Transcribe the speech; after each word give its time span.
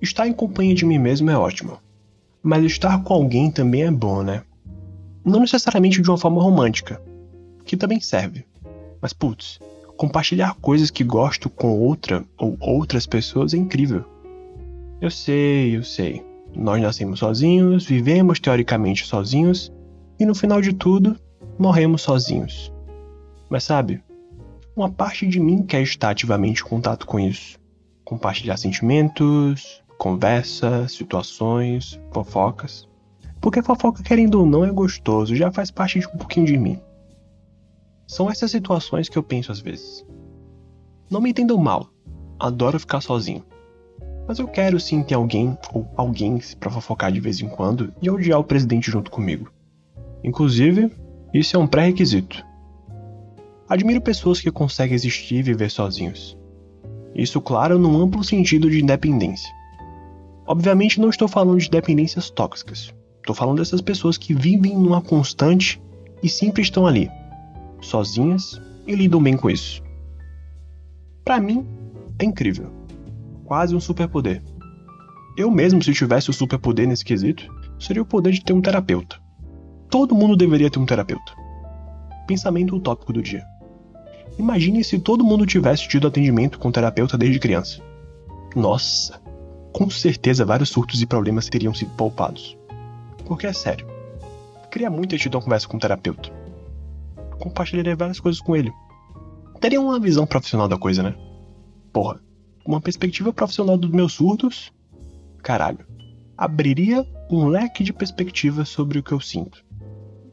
Estar 0.00 0.26
em 0.26 0.32
companhia 0.32 0.74
de 0.74 0.84
mim 0.84 0.98
mesmo 0.98 1.30
é 1.30 1.36
ótimo. 1.36 1.78
Mas 2.42 2.64
estar 2.64 3.02
com 3.02 3.14
alguém 3.14 3.50
também 3.50 3.82
é 3.82 3.90
bom, 3.90 4.22
né? 4.22 4.42
Não 5.24 5.40
necessariamente 5.40 6.00
de 6.00 6.08
uma 6.08 6.18
forma 6.18 6.42
romântica, 6.42 7.00
que 7.64 7.76
também 7.76 8.00
serve. 8.00 8.44
Mas 9.00 9.12
putz, 9.12 9.58
compartilhar 9.96 10.54
coisas 10.60 10.90
que 10.90 11.02
gosto 11.02 11.48
com 11.48 11.78
outra 11.80 12.24
ou 12.38 12.56
outras 12.60 13.06
pessoas 13.06 13.54
é 13.54 13.56
incrível. 13.56 14.04
Eu 15.00 15.10
sei, 15.10 15.76
eu 15.76 15.82
sei. 15.82 16.22
Nós 16.54 16.80
nascemos 16.80 17.18
sozinhos, 17.18 17.86
vivemos 17.86 18.38
teoricamente 18.38 19.04
sozinhos 19.06 19.72
e 20.18 20.24
no 20.24 20.34
final 20.34 20.60
de 20.60 20.72
tudo, 20.72 21.18
morremos 21.58 22.02
sozinhos. 22.02 22.72
Mas 23.50 23.64
sabe, 23.64 24.02
uma 24.74 24.90
parte 24.90 25.26
de 25.26 25.40
mim 25.40 25.62
quer 25.62 25.82
estar 25.82 26.10
ativamente 26.10 26.62
em 26.62 26.64
contato 26.64 27.06
com 27.06 27.18
isso. 27.18 27.58
Compartilhar 28.04 28.56
sentimentos, 28.56 29.82
conversas, 29.98 30.92
situações, 30.92 32.00
fofocas. 32.12 32.88
Porque 33.40 33.62
fofoca, 33.62 34.02
querendo 34.02 34.40
ou 34.40 34.46
não, 34.46 34.64
é 34.64 34.70
gostoso, 34.70 35.34
já 35.34 35.52
faz 35.52 35.70
parte 35.70 36.00
de 36.00 36.06
um 36.06 36.16
pouquinho 36.16 36.46
de 36.46 36.56
mim. 36.56 36.80
São 38.06 38.30
essas 38.30 38.50
situações 38.50 39.08
que 39.08 39.16
eu 39.18 39.22
penso 39.22 39.50
às 39.50 39.60
vezes. 39.60 40.04
Não 41.10 41.20
me 41.20 41.30
entendam 41.30 41.58
mal, 41.58 41.88
adoro 42.38 42.78
ficar 42.80 43.00
sozinho. 43.00 43.44
Mas 44.26 44.38
eu 44.38 44.48
quero 44.48 44.80
sim 44.80 45.02
ter 45.02 45.14
alguém 45.14 45.56
ou 45.72 45.86
alguém 45.96 46.40
para 46.58 46.70
fofocar 46.70 47.12
de 47.12 47.20
vez 47.20 47.40
em 47.40 47.48
quando 47.48 47.92
e 48.02 48.10
odiar 48.10 48.40
o 48.40 48.44
presidente 48.44 48.90
junto 48.90 49.10
comigo. 49.10 49.52
Inclusive, 50.24 50.90
isso 51.32 51.56
é 51.56 51.58
um 51.58 51.66
pré-requisito. 51.66 52.44
Admiro 53.68 54.00
pessoas 54.00 54.40
que 54.40 54.50
conseguem 54.50 54.94
existir 54.94 55.36
e 55.36 55.42
viver 55.42 55.70
sozinhos. 55.70 56.36
Isso, 57.14 57.40
claro, 57.40 57.78
num 57.78 58.00
amplo 58.00 58.22
sentido 58.22 58.70
de 58.70 58.82
independência. 58.82 59.50
Obviamente, 60.46 61.00
não 61.00 61.08
estou 61.08 61.26
falando 61.26 61.58
de 61.58 61.68
dependências 61.68 62.30
tóxicas. 62.30 62.94
Estou 63.18 63.34
falando 63.34 63.58
dessas 63.58 63.80
pessoas 63.80 64.16
que 64.16 64.32
vivem 64.32 64.74
numa 64.74 65.02
constante 65.02 65.82
e 66.22 66.28
sempre 66.28 66.62
estão 66.62 66.86
ali, 66.86 67.10
sozinhas 67.80 68.60
e 68.86 68.94
lidam 68.94 69.20
bem 69.20 69.36
com 69.36 69.50
isso. 69.50 69.82
Para 71.24 71.40
mim, 71.40 71.66
é 72.20 72.24
incrível. 72.24 72.70
Quase 73.44 73.74
um 73.74 73.80
superpoder. 73.80 74.42
Eu 75.36 75.50
mesmo, 75.50 75.82
se 75.82 75.92
tivesse 75.92 76.30
o 76.30 76.32
superpoder 76.32 76.86
nesse 76.86 77.04
quesito, 77.04 77.52
seria 77.80 78.02
o 78.02 78.06
poder 78.06 78.32
de 78.32 78.44
ter 78.44 78.52
um 78.52 78.62
terapeuta. 78.62 79.16
Todo 79.90 80.14
mundo 80.14 80.36
deveria 80.36 80.70
ter 80.70 80.78
um 80.78 80.86
terapeuta. 80.86 81.32
Pensamento 82.26 82.76
utópico 82.76 83.12
do 83.12 83.22
dia. 83.22 83.44
Imagine 84.38 84.84
se 84.84 84.98
todo 84.98 85.24
mundo 85.24 85.44
tivesse 85.44 85.88
tido 85.88 86.06
atendimento 86.06 86.58
com 86.58 86.70
terapeuta 86.70 87.18
desde 87.18 87.38
criança. 87.38 87.82
Nossa, 88.54 89.20
com 89.76 89.90
certeza 89.90 90.42
vários 90.42 90.70
surtos 90.70 91.02
e 91.02 91.06
problemas 91.06 91.50
teriam 91.50 91.74
sido 91.74 91.90
poupados. 91.96 92.56
Porque 93.26 93.46
é 93.46 93.52
sério. 93.52 93.86
Queria 94.70 94.88
muito 94.88 95.10
ter 95.10 95.18
tido 95.18 95.34
uma 95.34 95.42
conversa 95.42 95.68
com 95.68 95.76
um 95.76 95.80
terapeuta. 95.80 96.30
Compartilharia 97.38 97.94
várias 97.94 98.18
coisas 98.18 98.40
com 98.40 98.56
ele. 98.56 98.72
Teria 99.60 99.78
uma 99.78 100.00
visão 100.00 100.26
profissional 100.26 100.66
da 100.66 100.78
coisa, 100.78 101.02
né? 101.02 101.14
Porra, 101.92 102.18
uma 102.64 102.80
perspectiva 102.80 103.34
profissional 103.34 103.76
dos 103.76 103.90
meus 103.90 104.14
surtos? 104.14 104.72
Caralho. 105.42 105.86
Abriria 106.38 107.06
um 107.30 107.46
leque 107.46 107.84
de 107.84 107.92
perspectivas 107.92 108.70
sobre 108.70 108.98
o 108.98 109.02
que 109.02 109.12
eu 109.12 109.20
sinto. 109.20 109.62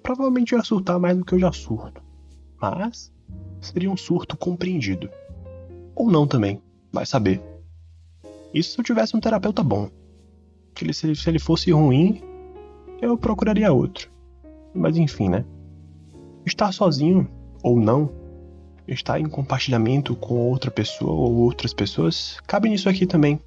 Provavelmente 0.00 0.54
ia 0.54 0.62
surtar 0.62 1.00
mais 1.00 1.18
do 1.18 1.24
que 1.24 1.34
eu 1.34 1.40
já 1.40 1.50
surto. 1.50 2.00
Mas 2.60 3.12
seria 3.60 3.90
um 3.90 3.96
surto 3.96 4.36
compreendido. 4.36 5.10
Ou 5.92 6.08
não 6.08 6.24
também, 6.24 6.62
vai 6.92 7.04
saber. 7.04 7.53
Isso 8.54 8.72
se 8.72 8.80
eu 8.80 8.84
tivesse 8.84 9.16
um 9.16 9.20
terapeuta 9.20 9.62
bom. 9.62 9.90
Que 10.74 10.84
ele, 10.84 10.94
se 10.94 11.28
ele 11.28 11.38
fosse 11.38 11.72
ruim, 11.72 12.22
eu 13.02 13.18
procuraria 13.18 13.72
outro. 13.72 14.08
Mas 14.72 14.96
enfim, 14.96 15.28
né? 15.28 15.44
Estar 16.46 16.72
sozinho, 16.72 17.28
ou 17.62 17.78
não, 17.80 18.10
estar 18.86 19.20
em 19.20 19.28
compartilhamento 19.28 20.14
com 20.14 20.34
outra 20.34 20.70
pessoa 20.70 21.12
ou 21.12 21.34
outras 21.36 21.72
pessoas, 21.72 22.38
cabe 22.46 22.68
nisso 22.68 22.88
aqui 22.88 23.06
também. 23.06 23.40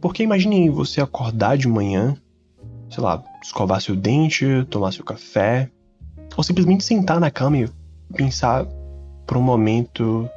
Porque 0.00 0.22
imagine 0.22 0.70
você 0.70 1.00
acordar 1.00 1.58
de 1.58 1.68
manhã, 1.68 2.16
sei 2.88 3.02
lá, 3.02 3.22
escovar 3.42 3.80
seu 3.80 3.96
dente, 3.96 4.46
tomar 4.70 4.92
seu 4.92 5.04
café, 5.04 5.70
ou 6.36 6.44
simplesmente 6.44 6.84
sentar 6.84 7.18
na 7.18 7.30
cama 7.30 7.58
e 7.58 7.68
pensar 8.14 8.66
por 9.26 9.36
um 9.36 9.42
momento: 9.42 10.28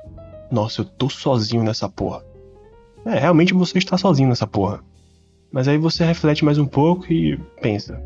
nossa, 0.51 0.81
eu 0.81 0.85
tô 0.85 1.09
sozinho 1.09 1.63
nessa 1.63 1.87
porra. 1.87 2.28
É, 3.05 3.17
realmente 3.17 3.53
você 3.53 3.77
está 3.77 3.97
sozinho 3.97 4.29
nessa 4.29 4.47
porra. 4.47 4.83
Mas 5.51 5.67
aí 5.67 5.77
você 5.77 6.03
reflete 6.05 6.45
mais 6.45 6.57
um 6.57 6.65
pouco 6.65 7.11
e 7.11 7.37
pensa: 7.61 8.01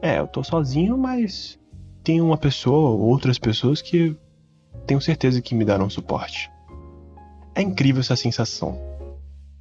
é, 0.00 0.18
eu 0.18 0.26
tô 0.26 0.42
sozinho, 0.44 0.96
mas 0.96 1.58
tem 2.04 2.20
uma 2.20 2.36
pessoa 2.36 2.90
ou 2.90 3.00
outras 3.00 3.38
pessoas 3.38 3.82
que 3.82 4.16
tenho 4.86 5.00
certeza 5.00 5.42
que 5.42 5.54
me 5.54 5.64
darão 5.64 5.90
suporte. 5.90 6.50
É 7.54 7.62
incrível 7.62 8.00
essa 8.00 8.16
sensação. 8.16 8.78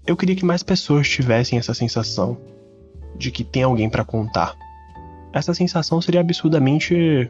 Eu 0.05 0.15
queria 0.15 0.35
que 0.35 0.45
mais 0.45 0.63
pessoas 0.63 1.09
tivessem 1.09 1.57
essa 1.57 1.73
sensação 1.73 2.37
de 3.17 3.31
que 3.31 3.43
tem 3.43 3.63
alguém 3.63 3.89
para 3.89 4.05
contar. 4.05 4.55
Essa 5.33 5.53
sensação 5.53 5.99
seria 6.01 6.21
absurdamente 6.21 7.29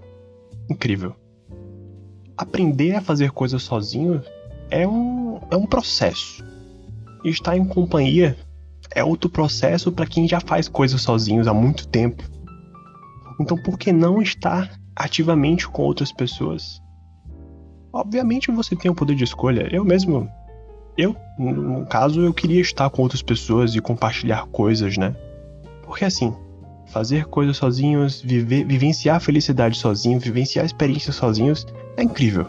incrível 0.70 1.16
aprender 2.38 2.94
a 2.96 3.02
fazer 3.02 3.32
coisas 3.32 3.64
sozinho 3.64 4.22
é 4.70 4.88
um, 4.88 5.40
é 5.50 5.56
um 5.58 5.66
processo. 5.66 6.46
Estar 7.24 7.58
em 7.58 7.66
companhia 7.66 8.38
é 8.94 9.04
outro 9.04 9.30
processo 9.30 9.92
para 9.92 10.06
quem 10.06 10.28
já 10.28 10.40
faz 10.40 10.68
coisas 10.68 11.02
sozinhos 11.02 11.48
há 11.48 11.54
muito 11.54 11.88
tempo. 11.88 12.24
Então, 13.40 13.58
por 13.58 13.78
que 13.78 13.92
não 13.92 14.22
estar 14.22 14.80
ativamente 14.96 15.68
com 15.68 15.84
outras 15.84 16.12
pessoas? 16.12 16.82
Obviamente 17.94 18.52
você 18.52 18.76
tem 18.76 18.90
o 18.90 18.96
poder 18.96 19.16
de 19.16 19.24
escolha. 19.24 19.68
Eu 19.72 19.84
mesmo, 19.84 20.30
eu, 20.98 21.16
no 21.38 21.86
caso, 21.86 22.22
eu 22.22 22.34
queria 22.34 22.62
estar 22.62 22.90
com 22.90 23.02
outras 23.02 23.22
pessoas 23.22 23.76
e 23.76 23.82
compartilhar 23.82 24.48
coisas, 24.48 24.98
né? 24.98 25.16
Porque 25.84 26.06
assim, 26.06 26.36
fazer 26.88 27.26
coisas 27.26 27.58
sozinhos, 27.58 28.22
viver, 28.22 28.66
vivenciar 28.66 29.18
a 29.18 29.20
felicidade 29.20 29.78
sozinho, 29.78 30.20
vivenciar 30.20 30.66
experiências 30.66 31.16
sozinhos 31.16 31.66
é 31.96 32.04
incrível. 32.04 32.48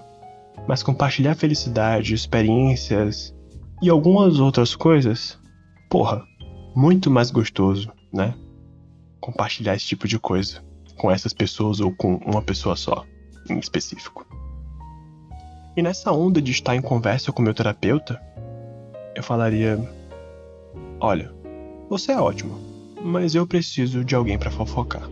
Mas 0.66 0.82
compartilhar 0.82 1.34
felicidade, 1.34 2.14
experiências 2.14 3.34
e 3.80 3.88
algumas 3.88 4.40
outras 4.40 4.74
coisas, 4.74 5.38
porra, 5.88 6.24
muito 6.74 7.10
mais 7.10 7.30
gostoso, 7.30 7.90
né? 8.12 8.34
Compartilhar 9.20 9.74
esse 9.74 9.86
tipo 9.86 10.08
de 10.08 10.18
coisa 10.18 10.62
com 10.96 11.10
essas 11.10 11.32
pessoas 11.32 11.80
ou 11.80 11.94
com 11.94 12.16
uma 12.16 12.42
pessoa 12.42 12.76
só, 12.76 13.04
em 13.48 13.58
específico. 13.58 14.26
E 15.76 15.82
nessa 15.82 16.12
onda 16.12 16.42
de 16.42 16.50
estar 16.50 16.74
em 16.74 16.82
conversa 16.82 17.30
com 17.30 17.40
meu 17.40 17.54
terapeuta, 17.54 18.20
eu 19.14 19.22
falaria: 19.22 19.78
Olha, 21.00 21.32
você 21.88 22.12
é 22.12 22.20
ótimo, 22.20 22.58
mas 23.02 23.34
eu 23.34 23.46
preciso 23.46 24.04
de 24.04 24.14
alguém 24.14 24.36
para 24.36 24.50
fofocar. 24.50 25.08